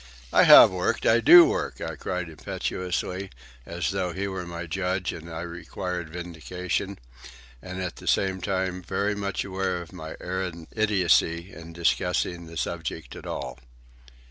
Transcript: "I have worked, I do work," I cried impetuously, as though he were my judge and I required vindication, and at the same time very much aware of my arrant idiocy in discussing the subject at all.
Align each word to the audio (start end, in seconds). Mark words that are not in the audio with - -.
"I 0.33 0.45
have 0.45 0.71
worked, 0.71 1.05
I 1.05 1.19
do 1.19 1.45
work," 1.45 1.79
I 1.79 1.95
cried 1.95 2.27
impetuously, 2.27 3.29
as 3.67 3.91
though 3.91 4.13
he 4.13 4.27
were 4.27 4.47
my 4.47 4.65
judge 4.65 5.13
and 5.13 5.29
I 5.29 5.41
required 5.41 6.09
vindication, 6.09 6.97
and 7.61 7.79
at 7.79 7.97
the 7.97 8.07
same 8.07 8.41
time 8.41 8.81
very 8.81 9.13
much 9.13 9.45
aware 9.45 9.79
of 9.79 9.93
my 9.93 10.15
arrant 10.19 10.69
idiocy 10.75 11.53
in 11.53 11.71
discussing 11.71 12.47
the 12.47 12.57
subject 12.57 13.15
at 13.15 13.27
all. 13.27 13.59